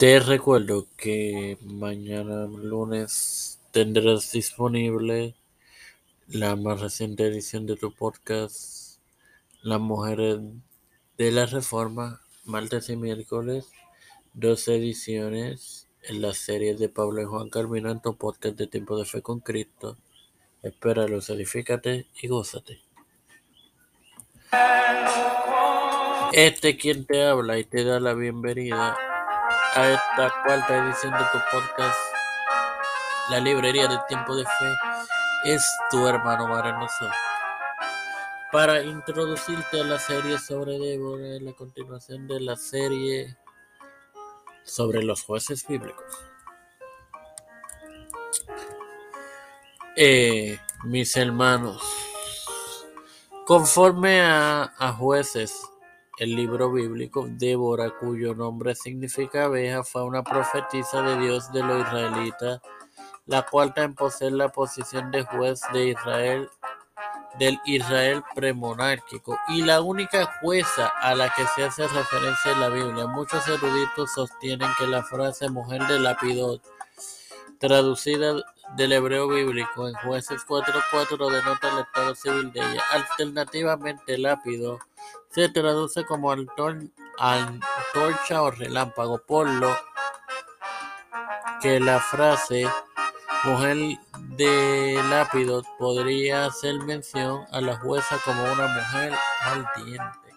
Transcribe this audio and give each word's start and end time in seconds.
Te 0.00 0.18
recuerdo 0.18 0.86
que 0.96 1.58
mañana 1.60 2.46
lunes 2.46 3.60
tendrás 3.70 4.32
disponible 4.32 5.34
la 6.26 6.56
más 6.56 6.80
reciente 6.80 7.26
edición 7.26 7.66
de 7.66 7.76
tu 7.76 7.92
podcast 7.92 8.98
Las 9.60 9.78
Mujeres 9.78 10.38
de 11.18 11.30
la 11.32 11.44
Reforma, 11.44 12.22
martes 12.46 12.88
y 12.88 12.96
miércoles, 12.96 13.66
dos 14.32 14.68
ediciones 14.68 15.86
en 16.04 16.22
las 16.22 16.38
series 16.38 16.78
de 16.78 16.88
Pablo 16.88 17.20
y 17.20 17.26
Juan 17.26 17.50
Carmino 17.50 17.90
en 17.90 18.00
tu 18.00 18.16
podcast 18.16 18.56
de 18.56 18.68
Tiempo 18.68 18.96
de 18.96 19.04
Fe 19.04 19.20
con 19.20 19.40
Cristo. 19.40 19.98
Espéralos, 20.62 21.28
edifícate 21.28 22.06
y 22.22 22.26
gózate. 22.26 22.80
Este 26.32 26.78
quien 26.78 27.04
te 27.04 27.22
habla 27.22 27.58
y 27.58 27.64
te 27.64 27.84
da 27.84 28.00
la 28.00 28.14
bienvenida 28.14 28.96
a 29.74 29.88
esta 29.90 30.32
cuarta 30.44 30.78
edición 30.78 31.12
de 31.12 31.24
tu 31.32 31.38
podcast, 31.52 31.98
La 33.30 33.38
Librería 33.38 33.86
del 33.86 34.04
Tiempo 34.08 34.34
de 34.34 34.44
Fe, 34.44 34.74
es 35.44 35.64
tu 35.90 36.06
hermano 36.08 36.48
Marenoso. 36.48 37.08
Para 38.50 38.82
introducirte 38.82 39.80
a 39.80 39.84
la 39.84 39.98
serie 39.98 40.38
sobre 40.38 40.78
Débora, 40.78 41.38
la 41.40 41.52
continuación 41.52 42.26
de 42.26 42.40
la 42.40 42.56
serie 42.56 43.36
sobre 44.64 45.04
los 45.04 45.22
jueces 45.22 45.64
bíblicos. 45.66 46.18
Eh, 49.96 50.58
mis 50.84 51.16
hermanos, 51.16 51.80
conforme 53.46 54.20
a, 54.20 54.74
a 54.76 54.92
jueces 54.92 55.62
el 56.20 56.36
libro 56.36 56.70
bíblico, 56.70 57.26
Débora, 57.26 57.88
cuyo 57.98 58.34
nombre 58.34 58.74
significa 58.74 59.44
abeja, 59.44 59.82
fue 59.82 60.04
una 60.04 60.22
profetisa 60.22 61.00
de 61.00 61.18
Dios 61.18 61.50
de 61.50 61.62
los 61.62 61.80
israelitas, 61.80 62.60
la 63.24 63.46
cuarta 63.46 63.82
en 63.84 63.94
poseer 63.94 64.32
la 64.32 64.50
posición 64.50 65.10
de 65.10 65.22
juez 65.22 65.62
de 65.72 65.88
Israel 65.88 66.48
del 67.38 67.58
Israel 67.64 68.22
premonárquico 68.34 69.38
y 69.48 69.62
la 69.62 69.80
única 69.80 70.26
jueza 70.42 70.88
a 70.88 71.14
la 71.14 71.32
que 71.32 71.46
se 71.54 71.64
hace 71.64 71.88
referencia 71.88 72.52
en 72.52 72.60
la 72.60 72.68
Biblia. 72.68 73.06
Muchos 73.06 73.48
eruditos 73.48 74.12
sostienen 74.12 74.68
que 74.78 74.86
la 74.86 75.02
frase 75.02 75.48
mujer 75.48 75.86
de 75.86 76.00
Lapidot, 76.00 76.60
traducida 77.58 78.34
del 78.76 78.92
hebreo 78.92 79.26
bíblico 79.26 79.88
en 79.88 79.94
Jueces 79.94 80.46
4.4, 80.46 81.30
denota 81.30 81.72
el 81.72 81.78
estado 81.78 82.14
civil 82.14 82.52
de 82.52 82.60
ella. 82.60 82.82
Alternativamente, 82.92 84.18
Lápido 84.18 84.80
se 85.30 85.48
traduce 85.48 86.04
como 86.04 86.32
antorcha 86.32 88.42
o 88.42 88.50
relámpago, 88.50 89.18
por 89.18 89.48
lo 89.48 89.76
que 91.62 91.78
la 91.78 92.00
frase 92.00 92.66
mujer 93.44 93.76
de 94.36 95.00
lápido 95.08 95.62
podría 95.78 96.46
hacer 96.46 96.80
mención 96.80 97.44
a 97.52 97.60
la 97.60 97.76
jueza 97.76 98.18
como 98.24 98.42
una 98.42 98.66
mujer 98.66 99.14
ardiente. 99.42 100.34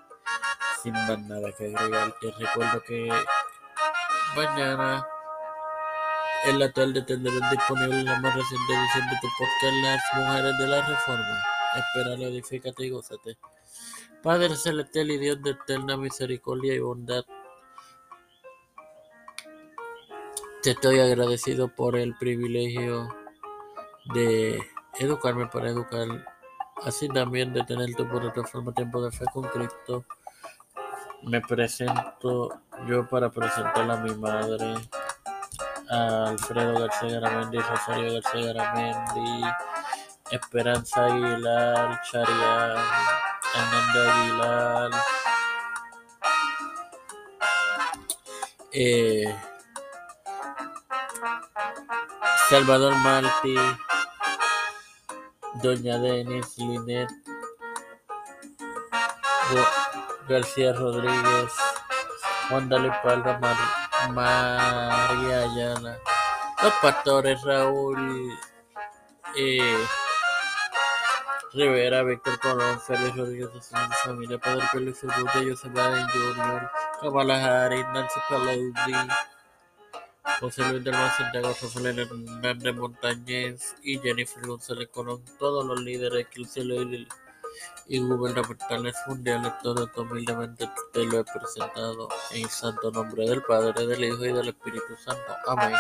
Sin 0.81 0.93
más 0.93 1.19
nada 1.19 1.51
que 1.57 1.75
agregar, 1.75 2.13
te 2.19 2.31
recuerdo 2.31 2.83
que 2.83 3.11
mañana 4.35 5.07
en 6.45 6.59
la 6.59 6.71
tarde 6.71 7.01
tendrás 7.01 7.51
disponible 7.51 8.03
la 8.03 8.19
más 8.19 8.35
reciente 8.35 8.73
edición 8.73 9.09
de 9.09 9.15
tu 9.21 9.27
podcast 9.37 9.75
Las 9.81 10.01
Mujeres 10.13 10.57
de 10.59 10.67
la 10.67 10.87
Reforma. 10.87 11.43
Espéralo, 11.75 12.27
edifícate 12.27 12.85
y 12.85 12.89
gózate. 12.89 13.37
Padre 14.23 14.55
celestial 14.55 15.11
y 15.11 15.17
Dios 15.17 15.43
de 15.43 15.51
eterna 15.51 15.97
misericordia 15.97 16.73
y 16.73 16.79
bondad, 16.79 17.25
te 20.61 20.71
estoy 20.71 21.01
agradecido 21.01 21.67
por 21.67 21.97
el 21.97 22.15
privilegio 22.15 23.13
de 24.13 24.63
educarme 24.97 25.47
para 25.47 25.67
educar, 25.67 26.07
así 26.85 27.09
también 27.09 27.51
de 27.51 27.63
tener 27.63 27.93
tu 27.95 28.07
plataforma 28.07 28.73
Tiempo 28.73 29.03
de 29.03 29.11
Fe 29.11 29.25
con 29.33 29.43
Cristo. 29.43 30.05
Me 31.23 31.41
presento 31.41 32.61
yo 32.87 33.05
para 33.09 33.29
presentar 33.29 33.91
a 33.91 33.97
mi 33.97 34.15
madre, 34.15 34.75
a 35.89 36.29
Alfredo 36.29 36.79
García 36.79 37.19
Garamendi, 37.19 37.57
Rosario 37.57 38.13
García 38.13 38.53
Garamendi, 38.53 39.43
Esperanza 40.31 41.07
Aguilar, 41.07 42.01
Charián, 42.09 43.32
Hernando 43.53 44.11
Aguilar, 44.11 44.91
eh, 48.71 49.35
Salvador 52.49 52.95
Martí, 52.95 53.55
Doña 55.61 55.97
Denis, 55.99 56.57
Linet, 56.57 57.09
García 60.27 60.73
Rodríguez, 60.73 61.51
Juan 62.49 62.69
Dale 62.69 62.91
Palma, 63.03 63.37
Mar 63.39 63.57
María 64.11 65.39
Ayala, 65.41 65.97
los 66.61 66.73
pastores 66.81 67.41
Raúl 67.43 68.37
eh, 69.35 69.85
Rivera, 71.53 72.01
Víctor 72.01 72.39
Colón, 72.39 72.81
Félix 72.81 73.15
Rodríguez, 73.15 73.53
de 73.53 73.61
Familia, 74.03 74.39
Padre 74.39 74.63
Pérez 74.71 75.03
Urrutia, 75.03 75.55
José 75.55 75.69
Biden 75.69 76.07
Jr., 76.09 76.71
Kamala 76.99 77.63
Harris, 77.65 77.85
Nancy 77.93 78.19
Pelosi, 78.27 79.07
José 80.39 80.63
Luis 80.69 80.83
del 80.83 80.93
Mar 80.93 81.11
Santiago, 81.15 81.49
Rafael 81.49 81.99
Hernández 81.99 82.75
Montañez 82.75 83.75
y 83.83 83.99
Jennifer 83.99 84.47
González 84.47 84.89
Colón, 84.91 85.23
todos 85.37 85.63
los 85.63 85.79
líderes 85.79 86.25
eclesiales 86.25 87.07
y 87.87 87.99
gubernamentales 87.99 88.95
mundiales, 89.05 89.53
todo 89.61 89.89
humildemente 89.95 90.67
te 90.91 91.05
lo 91.05 91.19
he 91.19 91.23
presentado 91.23 92.09
en 92.31 92.49
santo 92.49 92.89
nombre 92.89 93.29
del 93.29 93.43
Padre, 93.43 93.85
del 93.85 94.03
Hijo 94.03 94.25
y 94.25 94.33
del 94.33 94.47
Espíritu 94.49 94.95
Santo. 95.05 95.35
Amén. 95.47 95.75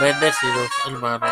Bendecidos 0.00 0.70
hermanos. 0.86 1.30